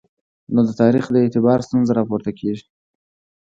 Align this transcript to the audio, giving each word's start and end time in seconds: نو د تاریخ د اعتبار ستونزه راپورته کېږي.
نو 0.53 0.59
د 0.67 0.69
تاریخ 0.81 1.05
د 1.11 1.15
اعتبار 1.23 1.59
ستونزه 1.67 1.91
راپورته 1.99 2.31
کېږي. 2.39 2.65